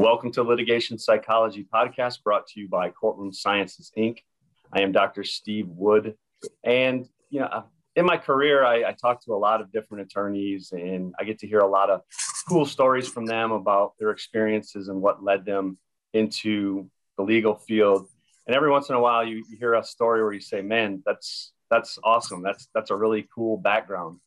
Welcome 0.00 0.32
to 0.32 0.42
Litigation 0.42 0.96
Psychology 0.96 1.66
Podcast 1.70 2.22
brought 2.22 2.46
to 2.46 2.60
you 2.60 2.68
by 2.68 2.88
Courtroom 2.88 3.34
Sciences 3.34 3.92
Inc. 3.98 4.20
I 4.72 4.80
am 4.80 4.92
Dr. 4.92 5.24
Steve 5.24 5.68
Wood. 5.68 6.14
And, 6.64 7.06
you 7.28 7.40
know, 7.40 7.64
in 7.96 8.06
my 8.06 8.16
career, 8.16 8.64
I, 8.64 8.88
I 8.88 8.92
talk 8.92 9.22
to 9.26 9.34
a 9.34 9.36
lot 9.36 9.60
of 9.60 9.70
different 9.70 10.10
attorneys 10.10 10.72
and 10.72 11.14
I 11.20 11.24
get 11.24 11.38
to 11.40 11.46
hear 11.46 11.58
a 11.58 11.68
lot 11.68 11.90
of 11.90 12.00
cool 12.48 12.64
stories 12.64 13.08
from 13.08 13.26
them 13.26 13.52
about 13.52 13.92
their 13.98 14.08
experiences 14.08 14.88
and 14.88 15.02
what 15.02 15.22
led 15.22 15.44
them 15.44 15.76
into 16.14 16.88
the 17.18 17.22
legal 17.22 17.56
field. 17.56 18.08
And 18.46 18.56
every 18.56 18.70
once 18.70 18.88
in 18.88 18.94
a 18.94 19.00
while, 19.00 19.22
you, 19.22 19.44
you 19.50 19.58
hear 19.58 19.74
a 19.74 19.84
story 19.84 20.22
where 20.22 20.32
you 20.32 20.40
say, 20.40 20.62
man, 20.62 21.02
that's, 21.04 21.52
that's 21.70 21.98
awesome. 22.02 22.42
That's, 22.42 22.68
that's 22.74 22.90
a 22.90 22.96
really 22.96 23.28
cool 23.34 23.58
background. 23.58 24.18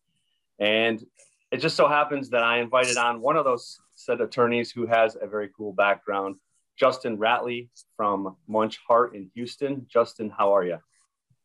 And 0.59 1.03
it 1.51 1.61
just 1.61 1.75
so 1.75 1.87
happens 1.87 2.29
that 2.29 2.43
I 2.43 2.59
invited 2.59 2.97
on 2.97 3.21
one 3.21 3.37
of 3.37 3.43
those 3.43 3.79
said 3.95 4.21
attorneys 4.21 4.71
who 4.71 4.85
has 4.85 5.17
a 5.19 5.27
very 5.27 5.49
cool 5.55 5.73
background, 5.73 6.35
Justin 6.77 7.17
Ratley 7.17 7.69
from 7.95 8.35
Munsch 8.47 8.77
Hardt 8.87 9.15
in 9.15 9.29
Houston. 9.35 9.85
Justin, 9.89 10.29
how 10.29 10.55
are 10.55 10.65
you? 10.65 10.77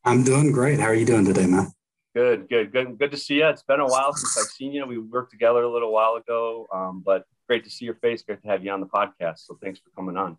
I'm 0.04 0.24
doing 0.24 0.52
great. 0.52 0.80
How 0.80 0.86
are 0.86 0.94
you 0.94 1.06
doing 1.06 1.24
today, 1.24 1.46
man? 1.46 1.68
Good, 2.14 2.48
good, 2.48 2.72
good, 2.72 2.98
good 2.98 3.10
to 3.10 3.16
see 3.16 3.36
you. 3.36 3.46
It's 3.46 3.62
been 3.62 3.80
a 3.80 3.86
while 3.86 4.12
since 4.14 4.36
I've 4.38 4.50
seen 4.50 4.72
you. 4.72 4.86
We 4.86 4.98
worked 4.98 5.30
together 5.30 5.62
a 5.62 5.70
little 5.70 5.92
while 5.92 6.14
ago, 6.14 6.66
um, 6.74 7.02
but 7.04 7.24
great 7.46 7.64
to 7.64 7.70
see 7.70 7.84
your 7.84 7.94
face. 7.94 8.22
Great 8.22 8.42
to 8.42 8.48
have 8.48 8.64
you 8.64 8.70
on 8.70 8.80
the 8.80 8.86
podcast. 8.86 9.40
So 9.40 9.58
thanks 9.62 9.78
for 9.78 9.90
coming 9.90 10.16
on. 10.16 10.38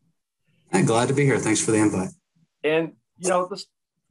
I'm 0.73 0.85
glad 0.85 1.07
to 1.07 1.13
be 1.13 1.23
here. 1.23 1.37
Thanks 1.39 1.63
for 1.63 1.71
the 1.71 1.77
invite. 1.77 2.09
And 2.63 2.93
you 3.17 3.29
know, 3.29 3.47
this, 3.47 3.65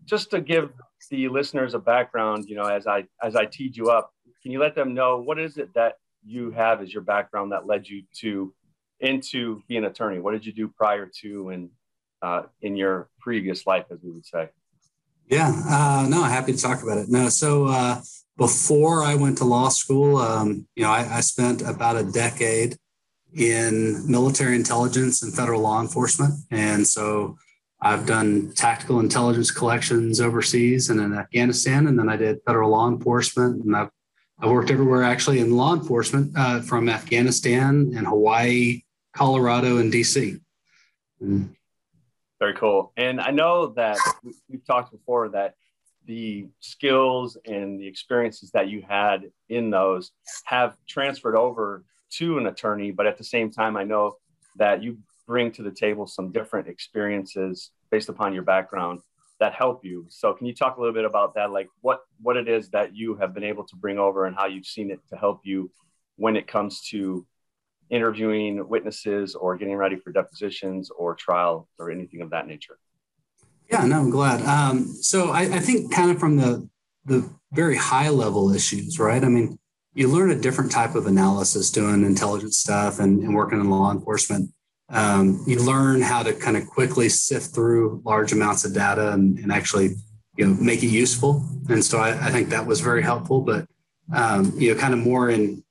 just 0.05 0.31
to 0.31 0.41
give 0.41 0.71
the 1.11 1.29
listeners 1.29 1.75
a 1.75 1.79
background, 1.79 2.45
you 2.49 2.57
know, 2.57 2.67
as 2.67 2.87
I 2.87 3.05
as 3.23 3.37
I 3.37 3.47
teed 3.47 3.77
you 3.77 3.91
up, 3.91 4.13
can 4.43 4.53
you 4.53 4.61
let 4.61 4.75
them 4.75 4.95
know 4.95 5.19
what 5.19 5.39
is 5.39 5.59
it 5.59 5.75
that 5.75 5.95
you 6.25 6.51
have 6.51 6.83
as 6.83 6.93
your 6.93 7.03
background 7.03 7.53
that 7.53 7.67
led 7.67 7.89
you 7.89 8.03
to 8.21 8.55
into 9.01 9.63
being 9.69 9.85
an 9.85 9.91
attorney? 9.91 10.19
What 10.19 10.33
did 10.33 10.45
you 10.45 10.53
do 10.53 10.69
prior 10.69 11.11
to 11.21 11.51
and 11.51 11.71
uh, 12.23 12.43
in 12.63 12.77
your 12.77 13.09
previous 13.21 13.67
life, 13.67 13.87
as 13.91 13.99
we 14.03 14.11
would 14.11 14.27
say? 14.27 14.49
Yeah, 15.29 15.53
uh, 15.69 16.07
no, 16.09 16.23
happy 16.25 16.53
to 16.53 16.61
talk 16.61 16.83
about 16.83 16.99
it. 16.99 17.09
No, 17.09 17.29
so 17.29 17.67
uh, 17.67 18.01
before 18.37 19.05
I 19.05 19.15
went 19.15 19.39
to 19.39 19.45
law 19.45 19.69
school, 19.69 20.17
um, 20.17 20.67
you 20.75 20.85
know, 20.85 20.91
I, 20.91 21.17
I, 21.17 21.21
spent 21.21 21.61
about 21.61 21.97
a 21.97 22.03
decade 22.03 22.77
in 23.35 24.11
military 24.11 24.57
intelligence 24.57 25.23
and 25.23 25.35
federal 25.35 25.61
law 25.61 25.81
enforcement, 25.83 26.35
and 26.51 26.87
so 26.87 27.37
I've 27.81 28.07
done 28.07 28.53
tactical 28.55 29.01
intelligence 29.01 29.51
collections 29.51 30.21
overseas 30.21 30.89
and 30.89 30.99
in 30.99 31.13
Afghanistan, 31.13 31.87
and 31.87 31.99
then 31.99 32.09
I 32.09 32.17
did 32.17 32.41
federal 32.47 32.71
law 32.71 32.89
enforcement, 32.89 33.65
and 33.65 33.77
I've 33.77 33.91
I 34.41 34.47
worked 34.47 34.71
everywhere 34.71 35.03
actually 35.03 35.41
in 35.41 35.57
law 35.57 35.75
enforcement 35.75 36.33
uh, 36.37 36.61
from 36.61 36.89
Afghanistan 36.89 37.93
and 37.97 38.07
Hawaii, 38.07 38.83
Colorado, 39.13 39.79
and 39.79 39.93
DC. 39.93 40.41
Mm. 41.23 41.51
Very 42.39 42.55
cool. 42.55 42.93
And 42.97 43.21
I 43.21 43.33
know 43.33 43.69
that 43.69 43.99
we've 44.49 44.65
talked 44.65 44.93
before 44.93 45.29
that 45.31 45.55
the 46.07 46.47
skills 46.61 47.37
and 47.47 47.81
the 47.81 47.87
experiences 47.87 48.51
that 48.53 48.69
you 48.69 48.83
had 48.89 49.31
in 49.49 49.71
those 49.71 50.13
have 50.45 50.77
transferred 50.89 51.37
over 51.37 51.85
to 52.11 52.39
an 52.39 52.47
attorney, 52.47 52.93
but 52.93 53.07
at 53.07 53.19
the 53.19 53.25
same 53.25 53.51
time, 53.51 53.77
I 53.77 53.85
know 53.85 54.17
that 54.57 54.83
you 54.83 54.99
bring 55.27 55.51
to 55.53 55.63
the 55.63 55.71
table 55.71 56.07
some 56.07 56.31
different 56.31 56.69
experiences 56.69 57.71
based 57.91 58.09
upon 58.09 58.33
your 58.33 58.45
background 58.45 59.01
that 59.41 59.55
help 59.55 59.85
you. 59.85 60.07
So 60.09 60.35
can 60.35 60.47
you 60.47 60.55
talk 60.55 60.77
a 60.77 60.81
little 60.81 60.95
bit 60.95 61.05
about 61.05 61.35
that? 61.35 61.51
Like 61.51 61.69
what 61.81 62.01
what 62.21 62.37
it 62.37 62.49
is 62.49 62.71
that 62.71 62.95
you 62.95 63.17
have 63.17 63.35
been 63.35 63.45
able 63.45 63.65
to 63.65 63.77
bring 63.77 63.99
over 63.99 64.27
and 64.27 64.35
how 64.35 64.47
you've 64.47 64.67
seen 64.67 64.91
it 64.91 65.01
to 65.11 65.17
help 65.17 65.41
you 65.45 65.71
when 66.17 66.37
it 66.37 66.47
comes 66.47 66.83
to 66.89 67.27
interviewing 67.91 68.69
witnesses 68.69 69.35
or 69.35 69.57
getting 69.57 69.77
ready 69.77 69.97
for 69.97 70.13
depositions 70.13 70.91
or 70.91 71.15
trial 71.15 71.69
or 71.79 71.91
anything 71.91 72.21
of 72.21 72.31
that 72.31 72.47
nature? 72.47 72.79
Yeah, 73.71 73.85
no, 73.85 73.99
I'm 73.99 74.11
glad. 74.11 74.43
Um, 74.43 74.87
so 74.87 75.31
I, 75.31 75.43
I 75.43 75.61
think 75.61 75.93
kind 75.93 76.11
of 76.11 76.19
from 76.19 76.37
the 76.37 76.69
the 77.05 77.29
very 77.53 77.77
high 77.77 78.11
level 78.11 78.53
issues, 78.53 78.99
right? 78.99 79.23
I 79.23 79.29
mean, 79.29 79.59
you 79.95 80.09
learn 80.09 80.31
a 80.31 80.39
different 80.39 80.71
type 80.71 80.95
of 80.95 81.07
analysis 81.07 81.71
doing 81.71 82.05
intelligence 82.05 82.59
stuff 82.59 82.99
and, 82.99 83.23
and 83.23 83.35
working 83.35 83.61
in 83.61 83.71
law 83.71 83.91
enforcement 83.91 84.53
um, 84.91 85.43
you 85.47 85.63
learn 85.63 86.01
how 86.01 86.23
to 86.23 86.33
kind 86.33 86.57
of 86.57 86.67
quickly 86.67 87.09
sift 87.09 87.55
through 87.55 88.01
large 88.05 88.33
amounts 88.33 88.65
of 88.65 88.73
data 88.73 89.13
and, 89.13 89.39
and 89.39 89.53
actually 89.53 89.97
you 90.37 90.47
know 90.47 90.55
make 90.63 90.83
it 90.83 90.89
useful. 90.89 91.45
And 91.69 91.85
so 91.85 91.99
I, 91.99 92.11
I 92.11 92.31
think 92.31 92.49
that 92.51 92.67
was 92.67 92.81
very 92.81 93.03
helpful 93.03 93.41
but 93.41 93.67
um, 94.15 94.53
you 94.57 94.73
know 94.73 94.81
kind 94.81 94.95
of 94.95 95.01
more 95.01 95.31
in 95.31 95.63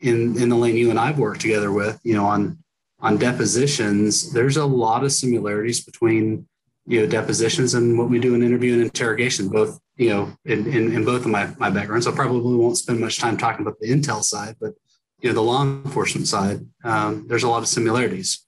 in 0.00 0.40
in 0.40 0.48
the 0.48 0.56
lane 0.56 0.76
you 0.76 0.90
and 0.90 0.98
I've 0.98 1.18
worked 1.18 1.40
together 1.40 1.72
with 1.72 1.98
you 2.04 2.14
know 2.14 2.26
on 2.26 2.58
on 3.00 3.16
depositions 3.16 4.32
there's 4.32 4.56
a 4.56 4.64
lot 4.64 5.04
of 5.04 5.12
similarities 5.12 5.84
between 5.84 6.46
you 6.86 7.00
know 7.00 7.06
depositions 7.06 7.74
and 7.74 7.98
what 7.98 8.08
we 8.08 8.18
do 8.18 8.34
in 8.34 8.42
interview 8.42 8.74
and 8.74 8.82
interrogation 8.82 9.48
both 9.48 9.78
you 9.96 10.10
know 10.10 10.32
in, 10.44 10.66
in, 10.66 10.92
in 10.92 11.04
both 11.04 11.22
of 11.22 11.30
my, 11.30 11.48
my 11.58 11.70
backgrounds. 11.70 12.06
I 12.06 12.12
probably 12.12 12.56
won't 12.56 12.76
spend 12.76 13.00
much 13.00 13.18
time 13.18 13.36
talking 13.36 13.62
about 13.62 13.78
the 13.80 13.90
intel 13.90 14.22
side 14.22 14.56
but 14.60 14.74
you 15.20 15.30
know 15.30 15.34
the 15.34 15.42
law 15.42 15.62
enforcement 15.62 16.26
side 16.26 16.66
um, 16.84 17.26
there's 17.28 17.44
a 17.44 17.48
lot 17.48 17.62
of 17.62 17.68
similarities 17.68 18.46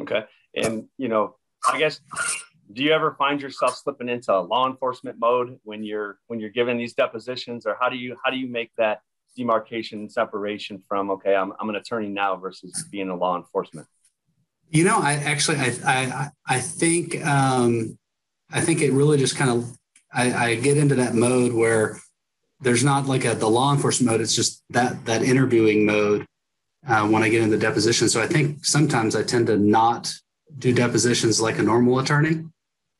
Okay. 0.00 0.24
And, 0.54 0.88
you 0.98 1.08
know, 1.08 1.36
I 1.70 1.78
guess, 1.78 2.00
do 2.72 2.82
you 2.82 2.92
ever 2.92 3.14
find 3.18 3.40
yourself 3.40 3.76
slipping 3.76 4.08
into 4.08 4.38
law 4.40 4.68
enforcement 4.68 5.18
mode 5.18 5.58
when 5.64 5.84
you're, 5.84 6.18
when 6.26 6.40
you're 6.40 6.50
giving 6.50 6.76
these 6.76 6.94
depositions 6.94 7.66
or 7.66 7.76
how 7.80 7.88
do 7.88 7.96
you, 7.96 8.16
how 8.24 8.30
do 8.30 8.36
you 8.36 8.48
make 8.48 8.70
that 8.76 9.00
demarcation 9.36 10.00
and 10.00 10.12
separation 10.12 10.82
from, 10.88 11.10
okay, 11.10 11.34
I'm, 11.34 11.52
I'm 11.60 11.68
an 11.68 11.76
attorney 11.76 12.08
now 12.08 12.36
versus 12.36 12.86
being 12.90 13.08
a 13.08 13.16
law 13.16 13.36
enforcement? 13.36 13.86
You 14.68 14.84
know, 14.84 14.98
I 14.98 15.12
actually, 15.12 15.58
I, 15.58 15.76
I, 15.84 16.30
I 16.46 16.60
think, 16.60 17.24
um, 17.24 17.98
I 18.50 18.60
think 18.60 18.80
it 18.80 18.92
really 18.92 19.18
just 19.18 19.36
kind 19.36 19.50
of, 19.50 19.76
I, 20.12 20.32
I 20.32 20.54
get 20.56 20.76
into 20.76 20.96
that 20.96 21.14
mode 21.14 21.52
where 21.52 22.00
there's 22.60 22.82
not 22.82 23.06
like 23.06 23.24
a, 23.24 23.34
the 23.34 23.48
law 23.48 23.72
enforcement 23.72 24.10
mode. 24.10 24.20
It's 24.20 24.34
just 24.34 24.64
that, 24.70 25.04
that 25.04 25.22
interviewing 25.22 25.86
mode 25.86 26.26
uh, 26.88 27.06
when 27.06 27.22
I 27.22 27.28
get 27.28 27.42
into 27.42 27.58
deposition. 27.58 28.08
So 28.08 28.22
I 28.22 28.26
think 28.26 28.64
sometimes 28.64 29.16
I 29.16 29.22
tend 29.22 29.46
to 29.48 29.56
not 29.56 30.12
do 30.58 30.72
depositions 30.72 31.40
like 31.40 31.58
a 31.58 31.62
normal 31.62 31.98
attorney. 31.98 32.44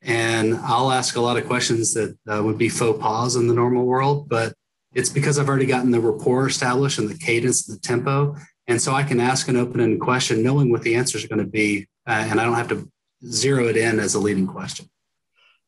And 0.01 0.55
I'll 0.55 0.91
ask 0.91 1.15
a 1.15 1.21
lot 1.21 1.37
of 1.37 1.47
questions 1.47 1.93
that 1.93 2.17
uh, 2.27 2.43
would 2.43 2.57
be 2.57 2.69
faux 2.69 3.01
pas 3.01 3.35
in 3.35 3.47
the 3.47 3.53
normal 3.53 3.85
world, 3.85 4.29
but 4.29 4.53
it's 4.93 5.09
because 5.09 5.39
I've 5.39 5.49
already 5.49 5.65
gotten 5.65 5.91
the 5.91 5.99
rapport 5.99 6.47
established 6.47 6.99
and 6.99 7.09
the 7.09 7.17
cadence, 7.17 7.65
the 7.65 7.79
tempo. 7.79 8.35
And 8.67 8.81
so 8.81 8.93
I 8.93 9.03
can 9.03 9.19
ask 9.19 9.47
an 9.47 9.57
open 9.57 9.79
ended 9.79 9.99
question 9.99 10.43
knowing 10.43 10.71
what 10.71 10.81
the 10.81 10.95
answers 10.95 11.23
are 11.23 11.27
going 11.27 11.43
to 11.43 11.49
be. 11.49 11.87
Uh, 12.05 12.25
and 12.29 12.39
I 12.39 12.45
don't 12.45 12.55
have 12.55 12.69
to 12.69 12.89
zero 13.25 13.67
it 13.67 13.77
in 13.77 13.99
as 13.99 14.15
a 14.15 14.19
leading 14.19 14.47
question. 14.47 14.89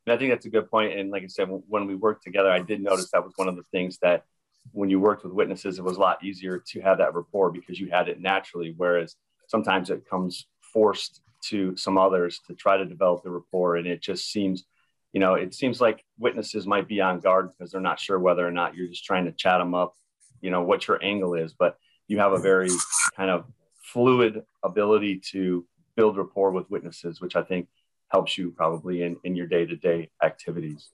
I 0.08 0.18
think 0.18 0.32
that's 0.32 0.46
a 0.46 0.50
good 0.50 0.70
point. 0.70 0.98
And 0.98 1.12
like 1.12 1.24
I 1.24 1.28
said, 1.28 1.48
when 1.68 1.86
we 1.86 1.96
worked 1.96 2.24
together, 2.24 2.50
I 2.50 2.60
did 2.60 2.82
notice 2.82 3.12
that 3.12 3.24
was 3.24 3.34
one 3.36 3.48
of 3.48 3.56
the 3.56 3.64
things 3.72 4.00
that 4.02 4.24
when 4.72 4.90
you 4.90 5.00
worked 5.00 5.24
with 5.24 5.34
witnesses, 5.34 5.80
it 5.80 5.84
was 5.84 5.98
a 5.98 6.02
lot 6.02 6.24
easier 6.24 6.64
to 6.68 6.82
have 6.82 6.98
that 7.00 7.14
rapport 7.14 7.52
because 7.52 7.80
you 7.80 7.90
had 7.90 8.10
it 8.10 8.22
naturally. 8.22 8.74
Whereas 8.76 9.16
sometimes 9.48 9.90
it 9.90 10.08
comes 10.10 10.48
forced 10.62 11.22
to 11.42 11.76
some 11.78 11.98
others 11.98 12.42
to 12.48 12.54
try 12.54 12.78
to 12.78 12.86
develop 12.86 13.24
the 13.24 13.32
rapport. 13.32 13.78
And 13.78 13.88
it 13.88 14.02
just 14.02 14.32
seems, 14.32 14.66
you 15.14 15.20
know, 15.20 15.36
it 15.36 15.54
seems 15.54 15.82
like 15.82 16.04
witnesses 16.18 16.68
might 16.68 16.88
be 16.88 17.02
on 17.02 17.20
guard 17.20 17.50
because 17.50 17.72
they're 17.72 17.82
not 17.82 18.00
sure 18.00 18.20
whether 18.20 18.46
or 18.46 18.52
not 18.52 18.76
you're 18.76 18.88
just 18.88 19.06
trying 19.06 19.26
to 19.26 19.32
chat 19.32 19.60
them 19.60 19.74
up, 19.74 19.96
you 20.42 20.52
know, 20.52 20.62
what 20.62 20.88
your 20.88 21.04
angle 21.04 21.34
is. 21.34 21.54
But 21.54 21.78
you 22.08 22.20
have 22.20 22.34
a 22.34 22.40
very 22.40 22.70
kind 23.16 23.30
of 23.30 23.46
fluid 23.82 24.44
ability 24.64 25.22
to 25.32 25.66
build 25.96 26.18
rapport 26.18 26.52
with 26.52 26.70
witnesses, 26.70 27.22
which 27.22 27.36
I 27.36 27.44
think 27.44 27.68
helps 28.10 28.38
you 28.38 28.52
probably 28.52 29.04
in, 29.04 29.18
in 29.24 29.36
your 29.36 29.48
day 29.48 29.66
to 29.66 29.76
day 29.76 30.10
activities. 30.24 30.90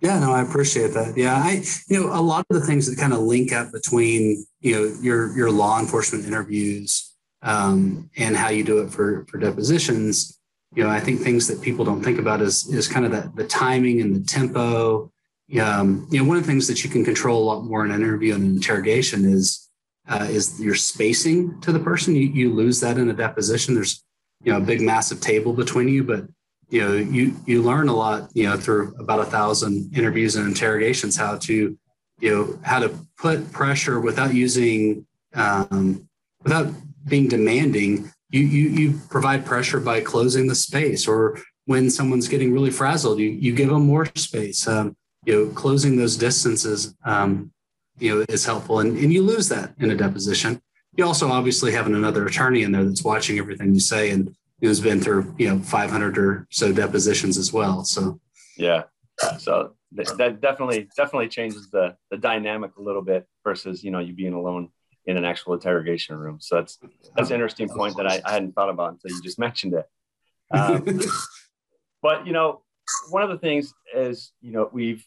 Yeah, 0.00 0.18
no, 0.18 0.32
I 0.32 0.42
appreciate 0.42 0.92
that. 0.92 1.16
Yeah, 1.16 1.34
I, 1.34 1.62
you 1.88 2.00
know, 2.00 2.12
a 2.12 2.20
lot 2.20 2.44
of 2.50 2.60
the 2.60 2.66
things 2.66 2.88
that 2.88 3.00
kind 3.00 3.12
of 3.12 3.20
link 3.20 3.52
up 3.52 3.72
between, 3.72 4.44
you 4.60 4.74
know, 4.74 4.94
your 5.00 5.34
your 5.36 5.50
law 5.50 5.80
enforcement 5.80 6.26
interviews 6.26 7.14
um, 7.42 8.10
and 8.16 8.36
how 8.36 8.50
you 8.50 8.62
do 8.62 8.80
it 8.80 8.90
for 8.90 9.24
for 9.26 9.38
depositions. 9.38 10.38
You 10.74 10.84
know, 10.84 10.90
I 10.90 11.00
think 11.00 11.20
things 11.20 11.46
that 11.48 11.62
people 11.62 11.84
don't 11.84 12.02
think 12.02 12.18
about 12.18 12.42
is 12.42 12.68
is 12.68 12.88
kind 12.88 13.06
of 13.06 13.12
the 13.12 13.32
the 13.34 13.48
timing 13.48 14.00
and 14.00 14.14
the 14.14 14.20
tempo. 14.20 15.10
Um, 15.60 16.06
you 16.10 16.18
know, 16.18 16.28
one 16.28 16.36
of 16.36 16.42
the 16.42 16.48
things 16.48 16.66
that 16.66 16.84
you 16.84 16.90
can 16.90 17.04
control 17.04 17.42
a 17.42 17.46
lot 17.46 17.64
more 17.64 17.84
in 17.84 17.90
an 17.90 18.02
interview 18.02 18.34
and 18.34 18.44
an 18.44 18.56
interrogation 18.56 19.24
is 19.24 19.70
uh, 20.08 20.26
is 20.28 20.60
your 20.60 20.74
spacing 20.74 21.58
to 21.62 21.72
the 21.72 21.80
person. 21.80 22.14
You 22.14 22.26
you 22.26 22.52
lose 22.52 22.80
that 22.80 22.98
in 22.98 23.08
a 23.08 23.14
deposition. 23.14 23.74
There's 23.74 24.04
you 24.42 24.52
know 24.52 24.58
a 24.58 24.60
big 24.62 24.82
massive 24.82 25.20
table 25.20 25.54
between 25.54 25.88
you, 25.88 26.04
but 26.04 26.26
you 26.68 26.80
know 26.80 26.94
you 26.94 27.36
you 27.46 27.62
learn 27.62 27.88
a 27.88 27.94
lot 27.94 28.28
you 28.34 28.44
know 28.44 28.56
through 28.56 28.94
about 28.98 29.20
a 29.20 29.24
thousand 29.24 29.96
interviews 29.96 30.36
and 30.36 30.46
interrogations 30.46 31.16
how 31.16 31.36
to 31.36 31.78
you 32.20 32.34
know 32.34 32.58
how 32.62 32.78
to 32.78 32.94
put 33.18 33.52
pressure 33.52 34.00
without 34.00 34.34
using 34.34 35.06
um, 35.34 36.08
without 36.42 36.72
being 37.06 37.28
demanding. 37.28 38.10
You, 38.30 38.40
you 38.40 38.68
you 38.68 39.00
provide 39.08 39.46
pressure 39.46 39.78
by 39.78 40.00
closing 40.00 40.48
the 40.48 40.54
space 40.54 41.06
or 41.06 41.38
when 41.66 41.90
someone's 41.90 42.28
getting 42.28 42.52
really 42.52 42.70
frazzled 42.70 43.18
you 43.20 43.28
you 43.28 43.54
give 43.54 43.68
them 43.68 43.86
more 43.86 44.06
space. 44.16 44.66
Um, 44.66 44.96
you 45.24 45.34
know 45.34 45.52
closing 45.52 45.96
those 45.96 46.16
distances 46.16 46.96
um, 47.04 47.52
you 47.98 48.14
know 48.14 48.24
is 48.28 48.44
helpful 48.44 48.80
and, 48.80 48.96
and 48.98 49.12
you 49.12 49.22
lose 49.22 49.48
that 49.48 49.74
in 49.78 49.90
a 49.90 49.94
deposition. 49.94 50.60
You 50.96 51.04
also 51.04 51.30
obviously 51.30 51.72
having 51.72 51.94
another 51.94 52.26
attorney 52.26 52.62
in 52.62 52.72
there 52.72 52.84
that's 52.84 53.04
watching 53.04 53.38
everything 53.38 53.74
you 53.74 53.80
say 53.80 54.10
and 54.10 54.34
who's 54.60 54.80
been 54.80 55.00
through 55.00 55.34
you 55.38 55.48
know 55.48 55.58
500 55.58 56.18
or 56.18 56.46
so 56.50 56.72
depositions 56.72 57.38
as 57.38 57.52
well. 57.52 57.84
So 57.84 58.20
yeah, 58.56 58.84
so 59.38 59.74
that 59.92 60.40
definitely 60.40 60.88
definitely 60.96 61.28
changes 61.28 61.70
the 61.70 61.96
the 62.10 62.18
dynamic 62.18 62.76
a 62.76 62.82
little 62.82 63.02
bit 63.02 63.26
versus 63.44 63.84
you 63.84 63.90
know 63.90 63.98
you 63.98 64.14
being 64.14 64.34
alone 64.34 64.70
in 65.06 65.16
an 65.16 65.24
actual 65.24 65.54
interrogation 65.54 66.16
room. 66.16 66.38
So 66.40 66.56
that's 66.56 66.78
that's 67.14 67.30
an 67.30 67.34
interesting 67.34 67.68
point 67.68 67.96
that 67.96 68.06
I, 68.06 68.20
I 68.24 68.32
hadn't 68.32 68.52
thought 68.52 68.70
about 68.70 68.92
until 68.92 69.16
you 69.16 69.22
just 69.22 69.38
mentioned 69.46 69.74
it. 69.74 69.86
Um, 70.50 71.00
but 72.02 72.26
you 72.26 72.32
know, 72.32 72.62
one 73.10 73.22
of 73.22 73.30
the 73.30 73.38
things 73.38 73.72
is 73.94 74.32
you 74.40 74.52
know 74.52 74.68
we've 74.72 75.04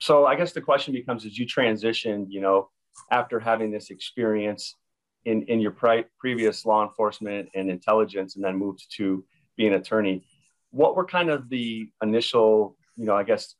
so 0.00 0.26
I 0.26 0.34
guess 0.34 0.52
the 0.52 0.60
question 0.60 0.92
becomes: 0.92 1.24
as 1.24 1.38
you 1.38 1.46
transition, 1.46 2.26
you 2.30 2.40
know, 2.40 2.70
after 3.10 3.40
having 3.40 3.70
this 3.70 3.90
experience 3.90 4.76
in 5.24 5.42
in 5.44 5.60
your 5.60 5.70
pri- 5.70 6.04
previous 6.18 6.66
law 6.66 6.82
enforcement 6.82 7.48
and 7.54 7.70
intelligence, 7.70 8.36
and 8.36 8.44
then 8.44 8.56
moved 8.56 8.86
to 8.96 9.24
being 9.56 9.72
an 9.72 9.80
attorney, 9.80 10.24
what 10.70 10.96
were 10.96 11.04
kind 11.04 11.30
of 11.30 11.48
the 11.48 11.88
initial, 12.02 12.76
you 12.96 13.04
know, 13.04 13.16
I 13.16 13.22
guess 13.22 13.54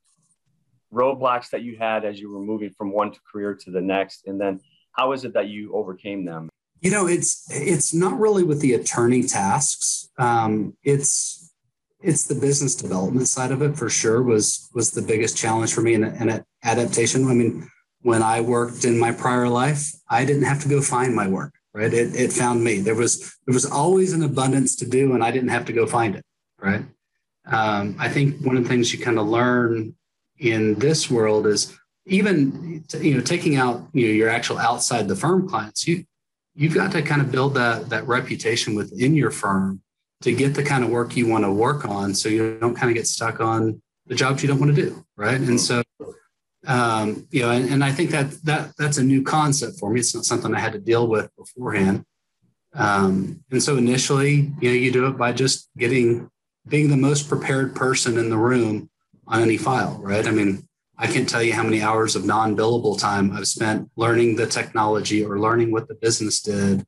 roadblocks 0.93 1.51
that 1.51 1.63
you 1.63 1.77
had 1.77 2.05
as 2.05 2.21
you 2.21 2.33
were 2.33 2.41
moving 2.41 2.71
from 2.71 2.93
one 2.93 3.13
career 3.31 3.55
to 3.55 3.71
the 3.71 3.81
next, 3.81 4.27
and 4.27 4.41
then 4.41 4.61
how 4.93 5.13
is 5.13 5.25
it 5.25 5.35
that 5.35 5.49
you 5.49 5.75
overcame 5.75 6.25
them? 6.25 6.49
You 6.81 6.91
know, 6.91 7.07
it's 7.07 7.47
it's 7.51 7.95
not 7.95 8.19
really 8.19 8.43
with 8.43 8.61
the 8.61 8.75
attorney 8.75 9.23
tasks. 9.23 10.11
Um, 10.19 10.77
it's 10.83 11.53
it's 12.01 12.25
the 12.25 12.35
business 12.35 12.75
development 12.75 13.29
side 13.29 13.53
of 13.53 13.63
it 13.63 13.77
for 13.77 13.89
sure 13.89 14.23
was 14.23 14.69
was 14.75 14.91
the 14.91 15.03
biggest 15.03 15.37
challenge 15.37 15.73
for 15.73 15.81
me 15.81 15.95
and 15.95 16.05
an 16.05 16.45
adaptation. 16.65 17.29
I 17.29 17.35
mean, 17.35 17.69
when 18.03 18.23
I 18.23 18.41
worked 18.41 18.85
in 18.85 18.99
my 18.99 19.13
prior 19.13 19.49
life, 19.49 19.93
I 20.09 20.25
didn't 20.25 20.45
have 20.45 20.63
to 20.63 20.69
go 20.69 20.81
find 20.81 21.15
my 21.15 21.29
work, 21.29 21.55
right? 21.73 21.93
It, 21.93 22.15
it 22.15 22.33
found 22.33 22.63
me. 22.63 22.81
There 22.81 22.95
was 22.95 23.21
there 23.47 23.55
was 23.55 23.65
always 23.65 24.13
an 24.13 24.23
abundance 24.23 24.77
to 24.77 24.87
do, 24.87 25.15
and 25.15 25.25
I 25.25 25.31
didn't 25.31 25.51
have 25.51 25.65
to 25.67 25.73
go 25.73 25.87
find 25.87 26.17
it, 26.17 26.25
right? 26.61 26.85
Um, 27.47 27.97
I 27.99 28.09
think 28.09 28.45
one 28.45 28.57
of 28.57 28.63
the 28.63 28.69
things 28.69 28.93
you 28.93 29.05
kind 29.05 29.19
of 29.19 29.27
learn 29.27 29.95
in 30.39 30.75
this 30.79 31.11
world 31.11 31.47
is 31.47 31.77
even 32.07 32.85
you 33.01 33.15
know 33.15 33.21
taking 33.21 33.57
out 33.57 33.87
you 33.93 34.07
know 34.07 34.13
your 34.13 34.29
actual 34.29 34.59
outside 34.59 35.07
the 35.07 35.15
firm 35.15 35.49
clients 35.49 35.87
you 35.87 36.05
you've 36.55 36.75
got 36.75 36.91
to 36.91 37.01
kind 37.01 37.21
of 37.21 37.31
build 37.31 37.55
that 37.55 37.89
that 37.89 38.07
reputation 38.09 38.75
within 38.75 39.15
your 39.15 39.31
firm 39.31 39.81
to 40.21 40.33
get 40.33 40.55
the 40.55 40.63
kind 40.63 40.83
of 40.83 40.91
work 40.91 41.17
you 41.17 41.29
want 41.29 41.45
to 41.45 41.53
work 41.53 41.85
on 41.85 42.13
so 42.15 42.29
you 42.29 42.59
don't 42.61 42.75
kind 42.75 42.91
of 42.91 42.97
get 42.97 43.07
stuck 43.07 43.41
on 43.41 43.81
the 44.07 44.15
jobs 44.15 44.43
you 44.43 44.49
don't 44.49 44.59
want 44.59 44.75
to 44.75 44.83
do 44.83 45.05
right 45.17 45.41
and 45.41 45.61
so 45.61 45.83
um, 46.67 47.27
you 47.31 47.43
know 47.43 47.51
and, 47.51 47.69
and 47.71 47.85
i 47.85 47.91
think 47.91 48.11
that 48.11 48.31
that 48.45 48.73
that's 48.79 48.99
a 48.99 49.03
new 49.03 49.23
concept 49.23 49.79
for 49.79 49.91
me. 49.91 50.01
It's 50.01 50.15
not 50.15 50.25
something 50.25 50.55
i 50.55 50.61
had 50.61 50.73
to 50.73 50.79
deal 50.79 51.07
with 51.07 51.35
beforehand. 51.37 52.05
Um, 52.75 53.45
and 53.51 53.63
so 53.63 53.77
initially 53.77 54.53
you 54.61 54.69
know 54.69 54.75
you 54.75 54.93
do 54.93 55.07
it 55.07 55.19
by 55.19 55.33
just 55.33 55.69
getting 55.77 56.31
being 56.67 56.89
the 56.89 56.97
most 56.97 57.29
prepared 57.29 57.75
person 57.75 58.17
in 58.17 58.31
the 58.31 58.39
room 58.39 58.89
on 59.27 59.43
any 59.43 59.57
file 59.57 59.99
right? 60.03 60.27
I 60.27 60.31
mean 60.31 60.69
I 60.99 61.07
can't 61.09 61.29
tell 61.29 61.43
you 61.43 61.53
how 61.53 61.65
many 61.65 61.83
hours 61.83 62.15
of 62.15 62.25
non 62.25 62.57
billable 62.57 62.99
time 62.99 63.33
I've 63.33 63.49
spent 63.49 63.91
learning 63.97 64.37
the 64.37 64.47
technology 64.47 65.25
or 65.25 65.41
learning 65.41 65.73
what 65.73 65.89
the 65.89 65.95
business 65.95 66.41
did 66.41 66.87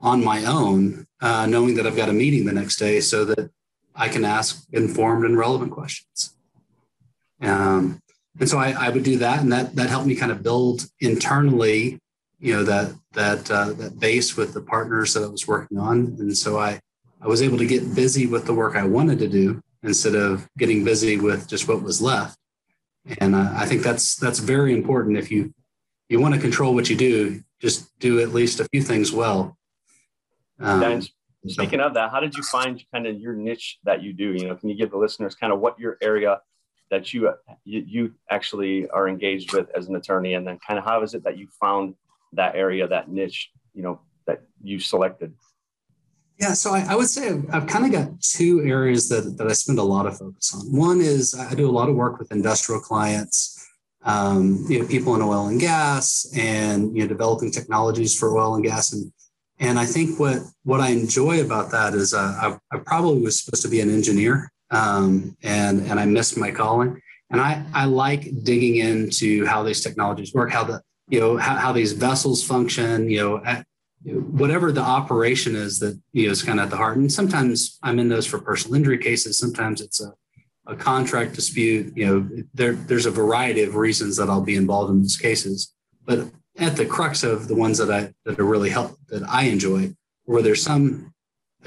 on 0.00 0.22
my 0.22 0.44
own, 0.44 1.06
uh, 1.20 1.46
knowing 1.46 1.74
that 1.74 1.86
I've 1.86 1.96
got 1.96 2.08
a 2.08 2.12
meeting 2.12 2.44
the 2.44 2.52
next 2.52 2.76
day 2.76 3.00
so 3.00 3.24
that 3.24 3.50
I 3.94 4.08
can 4.08 4.24
ask 4.24 4.64
informed 4.72 5.24
and 5.24 5.36
relevant 5.36 5.72
questions. 5.72 6.36
Um, 7.40 8.00
and 8.40 8.48
so 8.48 8.58
I, 8.58 8.70
I, 8.70 8.88
would 8.90 9.02
do 9.02 9.18
that, 9.18 9.40
and 9.40 9.52
that 9.52 9.74
that 9.76 9.90
helped 9.90 10.06
me 10.06 10.14
kind 10.14 10.32
of 10.32 10.42
build 10.42 10.86
internally, 11.00 11.98
you 12.38 12.54
know, 12.54 12.64
that 12.64 12.94
that 13.12 13.50
uh, 13.50 13.72
that 13.74 13.98
base 13.98 14.36
with 14.36 14.54
the 14.54 14.60
partners 14.60 15.14
that 15.14 15.24
I 15.24 15.28
was 15.28 15.46
working 15.46 15.78
on. 15.78 16.16
And 16.18 16.36
so 16.36 16.58
I 16.58 16.80
I 17.20 17.26
was 17.26 17.42
able 17.42 17.58
to 17.58 17.66
get 17.66 17.94
busy 17.94 18.26
with 18.26 18.46
the 18.46 18.54
work 18.54 18.76
I 18.76 18.84
wanted 18.84 19.18
to 19.20 19.28
do 19.28 19.60
instead 19.82 20.14
of 20.14 20.48
getting 20.58 20.84
busy 20.84 21.18
with 21.18 21.48
just 21.48 21.68
what 21.68 21.82
was 21.82 22.02
left 22.02 22.38
and 23.20 23.34
uh, 23.34 23.50
I 23.54 23.66
think 23.66 23.82
that's 23.82 24.16
that's 24.16 24.38
very 24.38 24.72
important. 24.74 25.16
If 25.16 25.30
you 25.30 25.54
you 26.08 26.20
want 26.20 26.34
to 26.34 26.40
control 26.40 26.74
what 26.74 26.90
you 26.90 26.96
do, 26.96 27.42
just 27.60 27.98
do 27.98 28.20
at 28.20 28.30
least 28.30 28.60
a 28.60 28.64
few 28.72 28.82
things 28.82 29.12
well. 29.12 29.56
Um, 30.60 31.02
speaking 31.46 31.78
so. 31.78 31.86
of 31.86 31.94
that, 31.94 32.10
how 32.10 32.20
did 32.20 32.34
you 32.34 32.42
find 32.42 32.82
kind 32.92 33.06
of 33.06 33.18
your 33.18 33.34
niche 33.34 33.78
that 33.84 34.02
you 34.02 34.12
do? 34.12 34.32
You 34.32 34.48
know, 34.48 34.56
can 34.56 34.68
you 34.68 34.76
give 34.76 34.90
the 34.90 34.98
listeners 34.98 35.34
kind 35.34 35.52
of 35.52 35.60
what 35.60 35.78
your 35.78 35.96
area 36.02 36.40
that 36.90 37.12
you 37.12 37.32
you, 37.64 38.14
actually 38.30 38.88
are 38.90 39.08
engaged 39.08 39.52
with 39.52 39.68
as 39.76 39.88
an 39.88 39.96
attorney, 39.96 40.34
and 40.34 40.46
then 40.46 40.58
kind 40.66 40.78
of 40.78 40.84
how 40.84 41.02
is 41.02 41.14
it 41.14 41.24
that 41.24 41.36
you 41.38 41.48
found 41.60 41.94
that 42.32 42.54
area, 42.54 42.86
that 42.86 43.08
niche, 43.08 43.50
you 43.74 43.82
know, 43.82 44.00
that 44.26 44.42
you 44.62 44.78
selected? 44.78 45.32
Yeah, 46.40 46.52
so 46.52 46.72
I, 46.72 46.86
I 46.90 46.94
would 46.94 47.08
say 47.08 47.30
I've, 47.30 47.44
I've, 47.52 47.66
kind 47.66 47.84
of 47.84 47.90
got 47.90 48.20
two 48.20 48.62
areas 48.62 49.08
that, 49.08 49.36
that 49.38 49.48
I 49.48 49.52
spend 49.52 49.80
a 49.80 49.82
lot 49.82 50.06
of 50.06 50.18
focus 50.18 50.54
on. 50.54 50.60
One 50.72 51.00
is 51.00 51.34
I 51.34 51.54
do 51.54 51.68
a 51.68 51.72
lot 51.72 51.88
of 51.88 51.96
work 51.96 52.20
with 52.20 52.30
industrial 52.30 52.80
clients, 52.80 53.66
um, 54.04 54.64
you 54.68 54.78
know, 54.78 54.86
people 54.86 55.16
in 55.16 55.22
oil 55.22 55.48
and 55.48 55.58
gas, 55.58 56.30
and 56.36 56.96
you 56.96 57.02
know, 57.02 57.08
developing 57.08 57.50
technologies 57.50 58.16
for 58.16 58.38
oil 58.38 58.54
and 58.54 58.64
gas. 58.64 58.92
And 58.92 59.12
and 59.58 59.78
I 59.78 59.84
think 59.84 60.20
what 60.20 60.38
what 60.62 60.80
I 60.80 60.90
enjoy 60.90 61.40
about 61.40 61.72
that 61.72 61.94
is 61.94 62.14
uh, 62.14 62.38
I, 62.40 62.76
I, 62.76 62.78
probably 62.78 63.20
was 63.20 63.42
supposed 63.42 63.62
to 63.62 63.68
be 63.68 63.80
an 63.80 63.90
engineer, 63.90 64.52
um, 64.70 65.36
and 65.42 65.82
and 65.82 65.98
I 65.98 66.04
missed 66.04 66.36
my 66.36 66.50
calling. 66.50 67.00
And 67.30 67.40
I 67.40 67.64
I 67.74 67.84
like 67.84 68.42
digging 68.42 68.76
into 68.76 69.44
how 69.46 69.62
these 69.62 69.82
technologies 69.82 70.32
work, 70.32 70.50
how 70.50 70.64
the 70.64 70.82
you 71.08 71.20
know 71.20 71.36
how, 71.36 71.56
how 71.56 71.72
these 71.72 71.92
vessels 71.92 72.42
function, 72.42 73.10
you 73.10 73.18
know, 73.18 73.62
whatever 74.04 74.72
the 74.72 74.80
operation 74.80 75.54
is 75.56 75.78
that 75.80 75.98
you 76.12 76.26
know 76.26 76.32
is 76.32 76.42
kind 76.42 76.58
of 76.58 76.64
at 76.66 76.70
the 76.70 76.76
heart. 76.76 76.96
And 76.96 77.12
sometimes 77.12 77.78
I'm 77.82 77.98
in 77.98 78.08
those 78.08 78.26
for 78.26 78.38
personal 78.38 78.76
injury 78.76 78.98
cases. 78.98 79.38
Sometimes 79.38 79.80
it's 79.80 80.00
a, 80.00 80.12
a 80.66 80.76
contract 80.76 81.34
dispute. 81.34 81.96
You 81.96 82.06
know, 82.06 82.44
there 82.54 82.72
there's 82.72 83.06
a 83.06 83.10
variety 83.10 83.62
of 83.62 83.74
reasons 83.74 84.16
that 84.16 84.30
I'll 84.30 84.40
be 84.40 84.56
involved 84.56 84.90
in 84.90 85.02
those 85.02 85.16
cases. 85.16 85.74
But 86.04 86.30
at 86.56 86.76
the 86.76 86.86
crux 86.86 87.22
of 87.22 87.48
the 87.48 87.54
ones 87.54 87.78
that 87.78 87.90
I 87.90 88.12
that 88.24 88.38
are 88.38 88.44
really 88.44 88.70
help 88.70 88.96
that 89.08 89.22
I 89.28 89.44
enjoy, 89.44 89.94
where 90.24 90.42
there's 90.42 90.62
some 90.62 91.12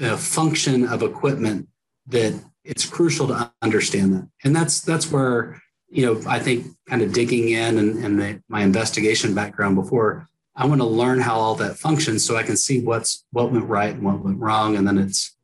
uh, 0.00 0.16
function 0.16 0.86
of 0.86 1.02
equipment 1.02 1.68
that 2.06 2.34
it's 2.64 2.86
crucial 2.86 3.26
to 3.28 3.52
understand 3.62 4.14
that, 4.14 4.28
and 4.44 4.54
that's 4.54 4.80
that's 4.80 5.10
where 5.10 5.60
you 5.88 6.06
know 6.06 6.20
I 6.28 6.38
think 6.38 6.66
kind 6.88 7.02
of 7.02 7.12
digging 7.12 7.50
in 7.50 7.78
and, 7.78 8.04
and 8.04 8.18
the, 8.20 8.42
my 8.48 8.62
investigation 8.62 9.34
background 9.34 9.76
before 9.76 10.28
I 10.54 10.66
want 10.66 10.80
to 10.80 10.86
learn 10.86 11.20
how 11.20 11.36
all 11.36 11.54
that 11.56 11.78
functions 11.78 12.26
so 12.26 12.36
I 12.36 12.42
can 12.42 12.56
see 12.56 12.80
what's 12.80 13.24
what 13.30 13.50
went 13.50 13.68
right 13.68 13.94
and 13.94 14.02
what 14.02 14.22
went 14.22 14.38
wrong. 14.38 14.76
And 14.76 14.86
then 14.86 14.98
it's 14.98 15.34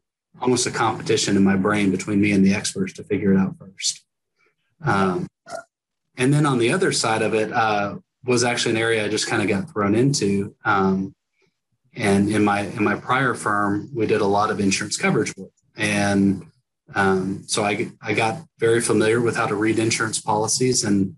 almost 0.41 0.67
a 0.67 0.71
competition 0.71 1.37
in 1.37 1.45
my 1.45 1.57
brain 1.57 1.91
between 1.91 2.21
me 2.21 2.33
and 2.33 2.45
the 2.45 2.55
experts 2.55 2.93
to 2.95 3.05
figure 3.05 3.33
it 3.33 3.39
out 3.39 3.57
first. 3.59 4.05
Um, 4.83 5.27
and 6.17 6.33
then 6.33 6.47
on 6.47 6.59
the 6.59 6.73
other 6.73 6.93
side 6.93 7.23
of 7.23 7.35
it 7.35 7.53
uh, 7.53 7.97
was 8.25 8.45
actually 8.45 8.73
an 8.73 8.81
area 8.81 9.05
I 9.05 9.09
just 9.09 9.29
kind 9.29 9.43
of 9.43 9.49
got 9.49 9.73
thrown 9.73 9.95
into. 9.95 10.55
Um, 10.65 11.15
and 11.95 12.29
in 12.29 12.45
my 12.45 12.61
in 12.61 12.85
my 12.85 12.95
prior 12.95 13.35
firm, 13.35 13.91
we 13.95 14.07
did 14.07 14.21
a 14.21 14.27
lot 14.27 14.51
of 14.51 14.61
insurance 14.61 14.97
coverage 14.97 15.35
work, 15.37 15.51
and 15.77 16.47
um, 16.95 17.43
so 17.47 17.65
I 17.65 17.91
I 18.01 18.15
got 18.15 18.43
very 18.59 18.81
familiar 18.81 19.21
with 19.21 19.37
how 19.37 19.47
to 19.47 19.55
read 19.55 19.79
insurance 19.79 20.21
policies, 20.21 20.85
and 20.85 21.17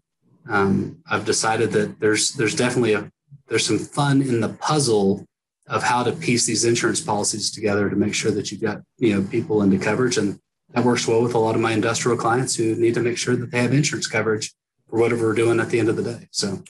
um, 0.49 0.99
I've 1.09 1.25
decided 1.25 1.71
that 1.73 2.01
there's 2.01 2.33
there's 2.33 2.55
definitely 2.55 2.95
a 2.95 3.11
there's 3.49 3.67
some 3.67 3.79
fun 3.79 4.23
in 4.23 4.41
the 4.41 4.49
puzzle 4.49 5.27
of 5.67 5.83
how 5.85 6.03
to 6.03 6.13
piece 6.13 6.47
these 6.47 6.65
insurance 6.65 7.01
policies 7.01 7.51
together 7.51 7.89
to 7.89 7.97
make 7.97 8.15
sure 8.15 8.33
that 8.33 8.51
you've 8.51 8.61
got 8.61 8.83
you 8.99 9.15
know 9.15 9.27
people 9.29 9.63
into 9.63 9.79
coverage. 9.79 10.19
And 10.19 10.39
that 10.73 10.85
works 10.85 11.07
well 11.07 11.23
with 11.23 11.35
a 11.35 11.39
lot 11.39 11.55
of 11.55 11.61
my 11.61 11.73
industrial 11.73 12.19
clients 12.19 12.57
who 12.57 12.75
need 12.75 12.95
to 12.95 13.01
make 13.01 13.19
sure 13.19 13.37
that 13.37 13.51
they 13.51 13.63
have 13.63 13.73
insurance 13.73 14.07
coverage 14.07 14.53
for 14.89 14.99
whatever 14.99 15.29
we're 15.29 15.35
doing 15.35 15.61
at 15.61 15.71
the 15.71 15.79
end 15.79 15.89
of 15.89 15.97
the 15.97 16.03
day. 16.03 16.29
So. 16.31 16.63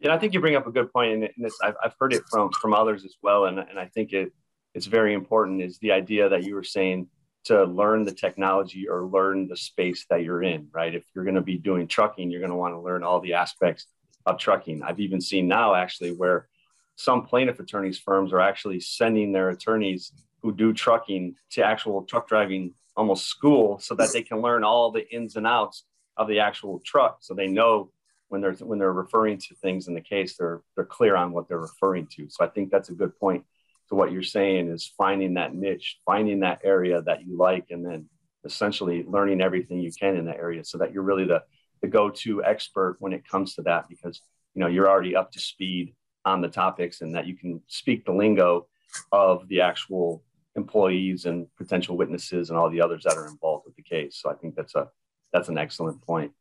Yeah 0.00 0.14
i 0.14 0.18
think 0.18 0.34
you 0.34 0.40
bring 0.40 0.54
up 0.54 0.66
a 0.66 0.70
good 0.70 0.92
point 0.92 1.12
and 1.12 1.30
this. 1.38 1.58
I've, 1.62 1.76
I've 1.82 1.94
heard 1.98 2.12
it 2.12 2.22
from 2.30 2.50
from 2.52 2.74
others 2.74 3.04
as 3.04 3.14
well. 3.22 3.46
And, 3.46 3.58
and 3.58 3.78
i 3.78 3.86
think 3.86 4.12
it 4.12 4.32
it's 4.74 4.86
very 4.86 5.14
important 5.14 5.62
is 5.62 5.78
the 5.78 5.92
idea 5.92 6.28
that 6.28 6.44
you 6.44 6.54
were 6.54 6.64
saying 6.64 7.08
to 7.44 7.64
learn 7.64 8.04
the 8.04 8.12
technology 8.12 8.88
or 8.88 9.04
learn 9.04 9.48
the 9.48 9.56
space 9.56 10.06
that 10.10 10.22
you're 10.22 10.42
in 10.42 10.68
right? 10.72 10.94
If 10.94 11.04
you're 11.14 11.24
going 11.24 11.34
to 11.34 11.40
be 11.42 11.58
doing 11.58 11.86
trucking 11.86 12.30
you're 12.30 12.40
going 12.40 12.50
to 12.50 12.56
want 12.56 12.74
to 12.74 12.80
learn 12.80 13.02
all 13.02 13.20
the 13.20 13.34
aspects 13.34 13.86
of 14.26 14.38
trucking. 14.38 14.82
I've 14.82 15.00
even 15.00 15.20
seen 15.20 15.48
now 15.48 15.74
actually 15.74 16.12
where 16.12 16.48
some 16.96 17.26
plaintiff 17.26 17.60
attorneys 17.60 17.98
firms 17.98 18.32
are 18.32 18.40
actually 18.40 18.80
sending 18.80 19.32
their 19.32 19.50
attorneys 19.50 20.12
who 20.42 20.54
do 20.54 20.72
trucking 20.72 21.34
to 21.50 21.64
actual 21.64 22.02
truck 22.02 22.28
driving 22.28 22.74
almost 22.96 23.26
school 23.26 23.78
so 23.78 23.94
that 23.94 24.12
they 24.12 24.22
can 24.22 24.40
learn 24.40 24.62
all 24.62 24.90
the 24.90 25.08
ins 25.12 25.36
and 25.36 25.46
outs 25.46 25.84
of 26.16 26.28
the 26.28 26.38
actual 26.38 26.80
truck 26.84 27.18
so 27.20 27.34
they 27.34 27.48
know 27.48 27.90
when 28.28 28.40
they're 28.40 28.52
when 28.54 28.78
they're 28.78 28.92
referring 28.92 29.36
to 29.36 29.54
things 29.56 29.88
in 29.88 29.94
the 29.94 30.00
case 30.00 30.36
they're 30.36 30.62
they're 30.76 30.84
clear 30.84 31.16
on 31.16 31.32
what 31.32 31.48
they're 31.48 31.58
referring 31.58 32.06
to. 32.06 32.28
So 32.28 32.44
i 32.44 32.48
think 32.48 32.70
that's 32.70 32.88
a 32.88 32.94
good 32.94 33.18
point 33.18 33.44
to 33.88 33.94
what 33.94 34.12
you're 34.12 34.22
saying 34.22 34.68
is 34.68 34.92
finding 34.96 35.34
that 35.34 35.54
niche 35.54 35.98
finding 36.04 36.40
that 36.40 36.60
area 36.64 37.02
that 37.02 37.26
you 37.26 37.36
like 37.36 37.66
and 37.70 37.84
then 37.84 38.06
essentially 38.44 39.04
learning 39.06 39.40
everything 39.40 39.80
you 39.80 39.90
can 39.98 40.16
in 40.16 40.26
that 40.26 40.36
area 40.36 40.64
so 40.64 40.78
that 40.78 40.92
you're 40.92 41.02
really 41.02 41.24
the 41.24 41.42
the 41.82 41.88
go-to 41.88 42.42
expert 42.44 42.96
when 43.00 43.12
it 43.12 43.26
comes 43.28 43.54
to 43.54 43.62
that 43.62 43.88
because 43.88 44.22
you 44.54 44.60
know 44.60 44.68
you're 44.68 44.88
already 44.88 45.14
up 45.14 45.30
to 45.30 45.38
speed 45.38 45.94
on 46.24 46.40
the 46.40 46.48
topics 46.48 47.00
and 47.02 47.14
that 47.14 47.26
you 47.26 47.36
can 47.36 47.60
speak 47.66 48.04
the 48.04 48.12
lingo 48.12 48.66
of 49.12 49.46
the 49.48 49.60
actual 49.60 50.22
employees 50.56 51.26
and 51.26 51.46
potential 51.56 51.96
witnesses 51.96 52.50
and 52.50 52.58
all 52.58 52.70
the 52.70 52.80
others 52.80 53.02
that 53.04 53.16
are 53.16 53.26
involved 53.26 53.64
with 53.66 53.74
the 53.76 53.82
case. 53.82 54.18
So 54.20 54.30
I 54.30 54.34
think 54.34 54.54
that's 54.54 54.74
a 54.74 54.88
that's 55.32 55.48
an 55.48 55.58
excellent 55.58 56.00
point. 56.02 56.32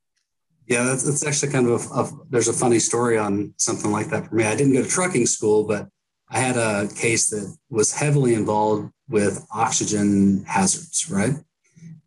Yeah, 0.68 0.84
that's, 0.84 1.04
that's 1.04 1.26
actually 1.26 1.52
kind 1.52 1.68
of 1.68 1.86
a, 1.92 1.94
a, 1.94 2.12
there's 2.30 2.48
a 2.48 2.54
funny 2.54 2.80
story 2.80 3.18
on 3.18 3.54
something 3.58 3.92
like 3.92 4.08
that 4.10 4.28
for 4.28 4.36
me. 4.36 4.46
I 4.46 4.56
didn't 4.56 4.74
go 4.74 4.84
to 4.84 4.88
trucking 4.88 5.26
school, 5.26 5.66
but 5.66 5.90
I 6.34 6.40
had 6.40 6.58
a 6.58 6.88
case 6.96 7.30
that 7.30 7.56
was 7.70 7.94
heavily 7.94 8.34
involved 8.34 8.92
with 9.08 9.46
oxygen 9.54 10.44
hazards, 10.48 11.10
right? 11.10 11.36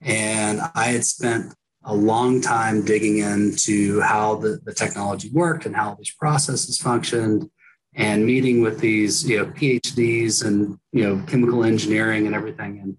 And 0.00 0.60
I 0.74 0.86
had 0.86 1.04
spent 1.04 1.54
a 1.84 1.94
long 1.94 2.40
time 2.40 2.84
digging 2.84 3.18
into 3.18 4.00
how 4.00 4.34
the, 4.34 4.58
the 4.64 4.74
technology 4.74 5.30
worked 5.32 5.64
and 5.64 5.76
how 5.76 5.94
these 5.94 6.10
processes 6.10 6.76
functioned 6.76 7.48
and 7.94 8.26
meeting 8.26 8.60
with 8.60 8.80
these 8.80 9.26
you 9.26 9.38
know 9.38 9.46
phds 9.46 10.44
and 10.44 10.78
you 10.92 11.02
know 11.02 11.24
chemical 11.26 11.64
engineering 11.64 12.26
and 12.26 12.34
everything 12.34 12.80
and 12.80 12.96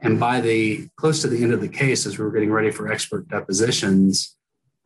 and 0.00 0.18
by 0.18 0.40
the 0.40 0.88
close 0.96 1.20
to 1.20 1.28
the 1.28 1.42
end 1.42 1.52
of 1.52 1.60
the 1.60 1.68
case 1.68 2.06
as 2.06 2.18
we 2.18 2.24
were 2.24 2.30
getting 2.30 2.50
ready 2.50 2.70
for 2.70 2.90
expert 2.90 3.28
depositions 3.28 4.36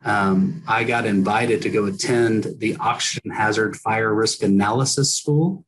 um, 0.03 0.61
i 0.67 0.83
got 0.83 1.05
invited 1.05 1.61
to 1.61 1.69
go 1.69 1.85
attend 1.85 2.47
the 2.57 2.75
oxygen 2.77 3.31
hazard 3.31 3.77
fire 3.77 4.13
risk 4.13 4.43
analysis 4.43 5.15
school 5.15 5.63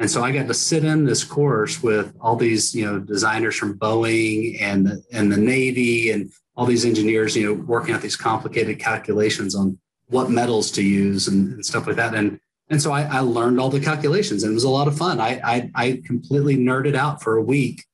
and 0.00 0.10
so 0.10 0.24
i 0.24 0.32
got 0.32 0.48
to 0.48 0.54
sit 0.54 0.84
in 0.84 1.04
this 1.04 1.22
course 1.22 1.82
with 1.82 2.12
all 2.20 2.34
these 2.34 2.74
you 2.74 2.84
know 2.84 2.98
designers 2.98 3.54
from 3.54 3.78
boeing 3.78 4.60
and 4.60 4.86
the, 4.86 5.02
and 5.12 5.30
the 5.30 5.36
navy 5.36 6.10
and 6.10 6.32
all 6.56 6.66
these 6.66 6.84
engineers 6.84 7.36
you 7.36 7.46
know 7.46 7.62
working 7.62 7.94
out 7.94 8.02
these 8.02 8.16
complicated 8.16 8.80
calculations 8.80 9.54
on 9.54 9.78
what 10.08 10.28
metals 10.28 10.72
to 10.72 10.82
use 10.82 11.28
and, 11.28 11.52
and 11.52 11.64
stuff 11.64 11.86
like 11.86 11.96
that 11.96 12.14
and 12.14 12.40
and 12.70 12.80
so 12.80 12.92
I, 12.92 13.02
I, 13.02 13.18
learned 13.18 13.58
all 13.58 13.68
the 13.68 13.80
calculations 13.80 14.44
and 14.44 14.52
it 14.52 14.54
was 14.54 14.62
a 14.62 14.70
lot 14.70 14.86
of 14.86 14.96
fun. 14.96 15.20
I, 15.20 15.40
I, 15.42 15.70
I 15.74 16.02
completely 16.06 16.56
nerded 16.56 16.94
out 16.94 17.20
for 17.20 17.36
a 17.36 17.42
week 17.42 17.84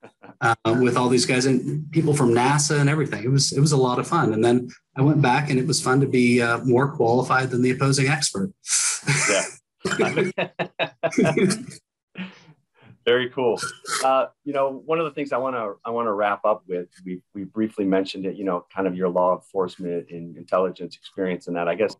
uh, 0.42 0.54
with 0.66 0.98
all 0.98 1.08
these 1.08 1.24
guys 1.24 1.46
and 1.46 1.90
people 1.92 2.12
from 2.12 2.34
NASA 2.34 2.78
and 2.78 2.90
everything. 2.90 3.24
It 3.24 3.30
was, 3.30 3.52
it 3.52 3.60
was 3.60 3.72
a 3.72 3.76
lot 3.78 3.98
of 3.98 4.06
fun. 4.06 4.34
And 4.34 4.44
then 4.44 4.68
I 4.94 5.00
went 5.00 5.22
back 5.22 5.48
and 5.48 5.58
it 5.58 5.66
was 5.66 5.80
fun 5.80 6.00
to 6.00 6.06
be 6.06 6.42
uh, 6.42 6.58
more 6.58 6.94
qualified 6.94 7.48
than 7.48 7.62
the 7.62 7.70
opposing 7.70 8.08
expert. 8.08 8.52
yeah. 9.30 9.44
Very 13.06 13.30
cool. 13.30 13.58
Uh, 14.04 14.26
you 14.44 14.52
know, 14.52 14.82
one 14.84 14.98
of 14.98 15.04
the 15.04 15.12
things 15.12 15.32
I 15.32 15.38
want 15.38 15.54
to 15.54 15.74
I 15.84 15.90
want 15.90 16.06
to 16.06 16.12
wrap 16.12 16.44
up 16.44 16.64
with, 16.66 16.88
we 17.04 17.22
we 17.34 17.44
briefly 17.44 17.84
mentioned 17.84 18.26
it. 18.26 18.36
You 18.36 18.44
know, 18.44 18.66
kind 18.74 18.88
of 18.88 18.96
your 18.96 19.08
law 19.08 19.34
enforcement 19.34 20.10
and 20.10 20.36
intelligence 20.36 20.96
experience, 20.96 21.46
and 21.46 21.56
that 21.56 21.68
I 21.68 21.76
guess 21.76 21.96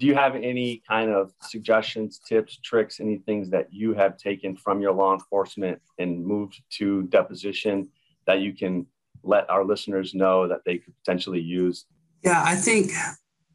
do 0.00 0.06
you 0.06 0.14
have 0.14 0.34
any 0.34 0.82
kind 0.88 1.10
of 1.10 1.32
suggestions, 1.42 2.20
tips, 2.26 2.58
tricks, 2.64 3.00
any 3.00 3.18
things 3.18 3.50
that 3.50 3.68
you 3.70 3.92
have 3.92 4.16
taken 4.16 4.56
from 4.56 4.80
your 4.80 4.92
law 4.92 5.12
enforcement 5.12 5.80
and 5.98 6.24
moved 6.24 6.62
to 6.78 7.02
deposition 7.04 7.88
that 8.26 8.40
you 8.40 8.54
can 8.54 8.86
let 9.22 9.48
our 9.50 9.62
listeners 9.62 10.14
know 10.14 10.48
that 10.48 10.60
they 10.64 10.78
could 10.78 10.94
potentially 11.04 11.40
use? 11.40 11.84
Yeah, 12.24 12.42
I 12.42 12.54
think 12.54 12.92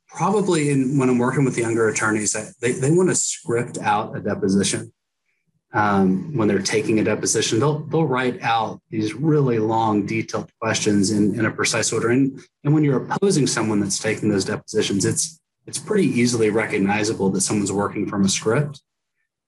probably 0.08 0.70
in, 0.70 1.00
when 1.00 1.10
I'm 1.10 1.18
working 1.18 1.46
with 1.46 1.58
younger 1.58 1.90
attorneys, 1.90 2.36
they, 2.62 2.74
they 2.74 2.92
want 2.92 3.10
to 3.10 3.16
script 3.16 3.80
out 3.80 4.16
a 4.16 4.22
deposition. 4.22 4.94
Um, 5.76 6.36
when 6.38 6.48
they're 6.48 6.62
taking 6.62 7.00
a 7.00 7.04
deposition, 7.04 7.60
they'll, 7.60 7.80
they'll 7.80 8.08
write 8.08 8.42
out 8.42 8.80
these 8.90 9.14
really 9.14 9.60
long, 9.60 10.06
detailed 10.06 10.50
questions 10.62 11.12
in, 11.12 11.38
in 11.38 11.46
a 11.46 11.52
precise 11.52 11.92
order. 11.92 12.10
And, 12.12 12.40
and 12.64 12.74
when 12.74 12.84
you're 12.86 13.06
opposing 13.06 13.46
someone 13.46 13.82
that's 13.82 14.00
taking 14.00 14.30
those 14.30 14.46
depositions, 14.46 15.04
it's 15.04 15.42
it's 15.68 15.80
pretty 15.80 16.08
easily 16.08 16.50
recognizable 16.50 17.30
that 17.32 17.42
someone's 17.42 17.72
working 17.72 18.08
from 18.08 18.24
a 18.24 18.30
script. 18.30 18.82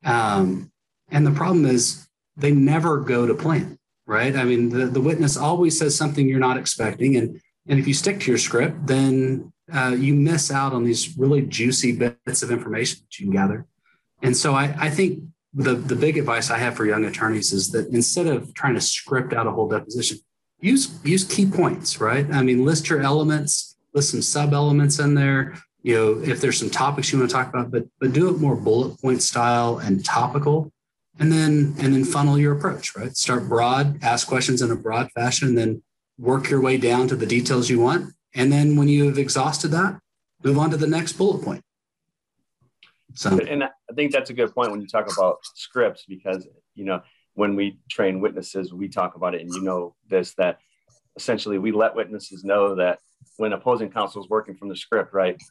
Um, 0.03 0.71
and 1.09 1.25
the 1.25 1.31
problem 1.31 1.65
is 1.65 2.07
they 2.35 2.51
never 2.51 2.99
go 2.99 3.25
to 3.25 3.33
plan, 3.33 3.77
right? 4.05 4.35
I 4.35 4.43
mean, 4.43 4.69
the, 4.69 4.87
the 4.87 5.01
witness 5.01 5.37
always 5.37 5.77
says 5.77 5.95
something 5.95 6.27
you're 6.27 6.39
not 6.39 6.57
expecting. 6.57 7.15
And, 7.17 7.39
and 7.67 7.79
if 7.79 7.87
you 7.87 7.93
stick 7.93 8.19
to 8.21 8.31
your 8.31 8.37
script, 8.37 8.87
then 8.87 9.53
uh, 9.71 9.95
you 9.97 10.13
miss 10.13 10.51
out 10.51 10.73
on 10.73 10.83
these 10.83 11.17
really 11.17 11.41
juicy 11.41 11.91
bits 11.91 12.41
of 12.41 12.51
information 12.51 12.99
that 13.01 13.19
you 13.19 13.27
can 13.27 13.33
gather. 13.33 13.65
And 14.21 14.35
so 14.35 14.55
I, 14.55 14.75
I 14.79 14.89
think 14.89 15.23
the, 15.53 15.75
the 15.75 15.95
big 15.95 16.17
advice 16.17 16.51
I 16.51 16.57
have 16.57 16.75
for 16.75 16.85
young 16.85 17.05
attorneys 17.05 17.53
is 17.53 17.71
that 17.71 17.87
instead 17.87 18.27
of 18.27 18.53
trying 18.53 18.75
to 18.75 18.81
script 18.81 19.33
out 19.33 19.47
a 19.47 19.51
whole 19.51 19.67
deposition, 19.67 20.19
use 20.59 20.99
use 21.03 21.23
key 21.23 21.45
points, 21.45 21.99
right? 21.99 22.29
I 22.31 22.43
mean, 22.43 22.65
list 22.65 22.89
your 22.89 23.01
elements, 23.01 23.77
list 23.93 24.11
some 24.11 24.21
sub 24.21 24.53
elements 24.53 24.99
in 24.99 25.15
there, 25.15 25.55
you 25.83 25.95
know, 25.95 26.21
if 26.21 26.41
there's 26.41 26.57
some 26.57 26.69
topics 26.69 27.11
you 27.11 27.19
want 27.19 27.29
to 27.29 27.35
talk 27.35 27.49
about, 27.49 27.71
but 27.71 27.85
but 27.99 28.13
do 28.13 28.29
it 28.29 28.39
more 28.39 28.55
bullet 28.55 28.99
point 29.01 29.21
style 29.21 29.77
and 29.77 30.03
topical, 30.03 30.71
and 31.19 31.31
then 31.31 31.75
and 31.79 31.93
then 31.93 32.03
funnel 32.03 32.37
your 32.37 32.57
approach. 32.57 32.95
Right, 32.95 33.15
start 33.15 33.47
broad, 33.47 34.03
ask 34.03 34.27
questions 34.27 34.61
in 34.61 34.71
a 34.71 34.75
broad 34.75 35.09
fashion, 35.13 35.49
and 35.49 35.57
then 35.57 35.83
work 36.17 36.49
your 36.49 36.61
way 36.61 36.77
down 36.77 37.07
to 37.07 37.15
the 37.15 37.25
details 37.25 37.69
you 37.69 37.79
want. 37.79 38.13
And 38.33 38.51
then 38.51 38.75
when 38.75 38.87
you 38.87 39.05
have 39.05 39.17
exhausted 39.17 39.69
that, 39.69 39.99
move 40.43 40.57
on 40.57 40.71
to 40.71 40.77
the 40.77 40.87
next 40.87 41.13
bullet 41.13 41.43
point. 41.43 41.63
So, 43.17 43.37
and 43.49 43.63
I 43.63 43.69
think 43.95 44.11
that's 44.11 44.29
a 44.29 44.33
good 44.33 44.53
point 44.53 44.71
when 44.71 44.81
you 44.81 44.87
talk 44.87 45.11
about 45.11 45.37
scripts 45.55 46.05
because 46.07 46.47
you 46.75 46.85
know 46.85 47.01
when 47.33 47.55
we 47.55 47.79
train 47.89 48.21
witnesses, 48.21 48.73
we 48.73 48.87
talk 48.87 49.15
about 49.15 49.35
it, 49.35 49.41
and 49.41 49.53
you 49.53 49.61
know 49.61 49.95
this 50.09 50.33
that 50.35 50.59
essentially 51.15 51.57
we 51.57 51.71
let 51.71 51.95
witnesses 51.95 52.43
know 52.43 52.75
that 52.75 52.99
when 53.37 53.53
opposing 53.53 53.89
counsel 53.89 54.23
is 54.23 54.29
working 54.29 54.55
from 54.55 54.69
the 54.69 54.75
script, 54.75 55.13
right? 55.13 55.41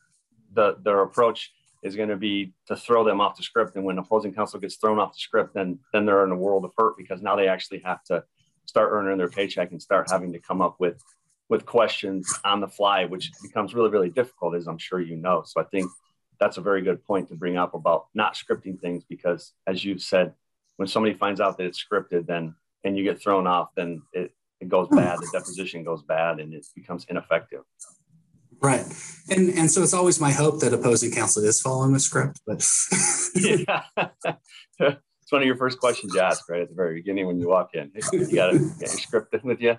the 0.57 0.77
their 0.83 1.03
approach 1.03 1.53
is 1.83 1.95
going 1.95 2.09
to 2.09 2.17
be 2.17 2.53
to 2.67 2.75
throw 2.75 3.05
them 3.05 3.21
off 3.21 3.37
the 3.37 3.43
script. 3.43 3.77
And 3.77 3.85
when 3.85 3.99
opposing 3.99 4.35
counsel 4.35 4.59
gets 4.59 4.77
thrown 4.77 4.99
off 4.99 5.13
the 5.13 5.21
script, 5.21 5.55
then 5.55 5.79
then 5.93 6.07
they're 6.07 6.25
in 6.25 6.33
a 6.33 6.37
world 6.37 6.65
of 6.65 6.73
hurt 6.77 6.97
because 6.97 7.23
now 7.23 7.37
they 7.37 7.49
actually 7.49 7.81
have 7.85 8.03
to 8.05 8.25
start 8.65 8.91
earning 8.93 9.19
their 9.19 9.29
paycheck 9.29 9.71
and 9.71 9.81
start 9.81 10.11
having 10.11 10.33
to 10.33 10.41
come 10.41 10.61
up 10.61 10.77
with 10.81 11.01
with 11.49 11.65
questions 11.65 12.41
on 12.45 12.61
the 12.61 12.67
fly, 12.67 13.05
which 13.05 13.31
becomes 13.43 13.75
really 13.75 13.91
really 13.91 14.11
difficult, 14.11 14.57
as 14.57 14.67
I'm 14.67 14.79
sure 14.79 15.01
you 15.01 15.17
know. 15.17 15.43
So 15.47 15.61
I 15.61 15.65
think 15.65 15.91
that's 16.39 16.57
a 16.57 16.61
very 16.61 16.83
good 16.83 17.05
point 17.05 17.29
to 17.29 17.35
bring 17.35 17.57
up 17.57 17.75
about 17.75 18.07
not 18.15 18.35
scripting 18.35 18.81
things 18.81 19.05
because, 19.05 19.53
as 19.67 19.85
you've 19.85 20.03
said, 20.03 20.35
when 20.77 20.89
somebody 20.89 21.15
finds 21.15 21.41
out 21.41 21.57
that 21.59 21.65
it's 21.67 21.83
scripted, 21.83 22.27
then 22.27 22.55
and 22.85 22.97
you 22.97 23.03
get 23.03 23.21
thrown 23.21 23.47
off, 23.47 23.71
then 23.75 24.03
it, 24.13 24.33
it 24.61 24.69
goes 24.69 24.89
hmm. 24.89 24.97
bad. 24.97 25.19
The 25.19 25.29
deposition 25.33 25.85
goes 25.85 26.03
bad, 26.03 26.41
and 26.41 26.55
it 26.55 26.67
becomes 26.75 27.07
ineffective. 27.09 27.63
Right. 28.61 28.85
And 29.29 29.51
and 29.51 29.71
so 29.71 29.83
it's 29.83 29.95
always 29.95 30.21
my 30.21 30.31
hope 30.31 30.61
that 30.61 30.73
opposing 30.73 31.13
counsel 31.13 31.45
is 31.45 31.61
following 31.61 31.93
the 31.93 32.01
script, 32.01 32.41
but 32.47 32.65
yeah. 33.35 33.83
it's 34.79 35.33
one 35.33 35.43
of 35.43 35.47
your 35.47 35.57
first 35.57 35.79
questions 35.79 36.15
you 36.15 36.21
ask, 36.21 36.49
right? 36.49 36.63
At 36.63 36.69
the 36.69 36.75
very 36.75 36.95
beginning 36.95 37.27
when 37.27 37.39
you 37.39 37.49
walk 37.49 37.75
in. 37.75 37.93
You 38.13 38.35
got 38.35 38.55
your 38.55 38.71
script 38.87 39.35
with 39.45 39.61
you. 39.61 39.77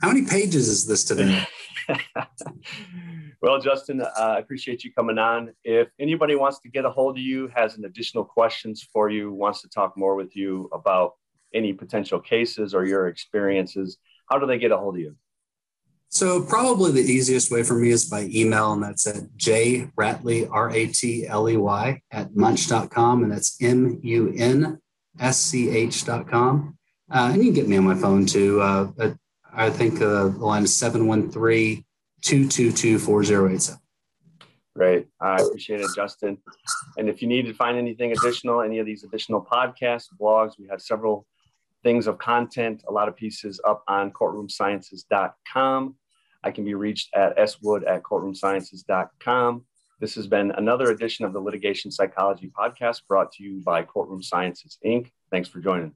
How 0.00 0.08
many 0.08 0.26
pages 0.26 0.68
is 0.68 0.86
this 0.86 1.04
today? 1.04 1.42
well, 3.40 3.60
Justin, 3.60 4.02
uh, 4.02 4.10
I 4.18 4.38
appreciate 4.38 4.84
you 4.84 4.92
coming 4.92 5.18
on. 5.18 5.52
If 5.64 5.88
anybody 5.98 6.34
wants 6.34 6.58
to 6.60 6.68
get 6.68 6.84
a 6.84 6.90
hold 6.90 7.16
of 7.16 7.22
you, 7.22 7.48
has 7.54 7.76
an 7.76 7.84
additional 7.84 8.24
questions 8.24 8.86
for 8.92 9.08
you, 9.08 9.32
wants 9.32 9.62
to 9.62 9.68
talk 9.68 9.96
more 9.96 10.14
with 10.14 10.36
you 10.36 10.68
about 10.72 11.12
any 11.54 11.72
potential 11.72 12.20
cases 12.20 12.74
or 12.74 12.84
your 12.84 13.08
experiences, 13.08 13.96
how 14.30 14.38
do 14.38 14.46
they 14.46 14.58
get 14.58 14.70
a 14.72 14.76
hold 14.76 14.96
of 14.96 15.00
you? 15.00 15.16
So 16.08 16.42
probably 16.42 16.92
the 16.92 17.00
easiest 17.00 17.50
way 17.50 17.62
for 17.62 17.74
me 17.74 17.90
is 17.90 18.04
by 18.08 18.28
email, 18.32 18.72
and 18.72 18.82
that's 18.82 19.06
at 19.06 19.24
jratley, 19.36 20.48
R-A-T-L-E-Y, 20.50 22.02
at 22.12 22.34
munsch.com, 22.34 23.22
and 23.22 23.32
that's 23.32 23.56
M-U-N-S-C-H.com. 23.60 24.78
Uh, 27.08 27.30
and 27.32 27.36
you 27.36 27.44
can 27.44 27.54
get 27.54 27.68
me 27.68 27.76
on 27.76 27.84
my 27.84 27.94
phone 27.94 28.26
too. 28.26 28.60
Uh, 28.60 28.90
I 29.56 29.70
think 29.70 30.02
uh, 30.02 30.28
the 30.28 30.44
line 30.44 30.64
is 30.64 30.72
713-222-4087. 32.22 33.78
Great. 34.76 35.08
I 35.20 35.36
appreciate 35.36 35.80
it, 35.80 35.88
Justin. 35.96 36.36
And 36.98 37.08
if 37.08 37.22
you 37.22 37.28
need 37.28 37.46
to 37.46 37.54
find 37.54 37.78
anything 37.78 38.12
additional, 38.12 38.60
any 38.60 38.78
of 38.78 38.84
these 38.84 39.04
additional 39.04 39.42
podcasts, 39.42 40.08
blogs, 40.20 40.58
we 40.58 40.68
have 40.68 40.82
several 40.82 41.26
things 41.82 42.06
of 42.06 42.18
content, 42.18 42.84
a 42.86 42.92
lot 42.92 43.08
of 43.08 43.16
pieces 43.16 43.58
up 43.66 43.82
on 43.88 44.10
courtroomsciences.com. 44.10 45.96
I 46.44 46.50
can 46.50 46.64
be 46.64 46.74
reached 46.74 47.14
at 47.14 47.48
swood 47.48 47.84
at 47.84 48.02
courtroomsciences.com. 48.02 49.64
This 49.98 50.14
has 50.16 50.26
been 50.26 50.50
another 50.50 50.90
edition 50.90 51.24
of 51.24 51.32
the 51.32 51.40
Litigation 51.40 51.90
Psychology 51.90 52.52
Podcast 52.56 53.00
brought 53.08 53.32
to 53.32 53.42
you 53.42 53.62
by 53.64 53.82
Courtroom 53.82 54.22
Sciences, 54.22 54.76
Inc. 54.84 55.10
Thanks 55.30 55.48
for 55.48 55.60
joining. 55.60 55.94